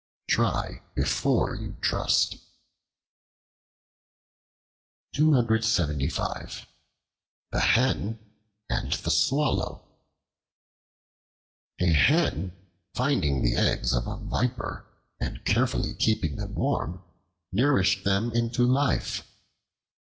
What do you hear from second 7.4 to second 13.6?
Hen and the Swallow A HEN finding the